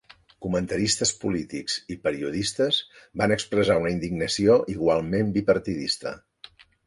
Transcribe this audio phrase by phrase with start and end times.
[0.43, 2.79] Comentaristes polítics i periodistes
[3.23, 6.15] van expressar una indignació igualment bipartidista.